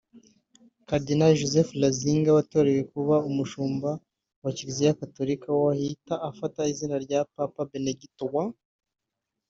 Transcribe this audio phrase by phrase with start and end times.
[0.87, 3.89] Kalidinari Joseph Ratzinger yatorewe kuba umushumba
[4.43, 8.43] wa Kiliziya Gatolika wa ahita afata izina rya Papa Benedigito wa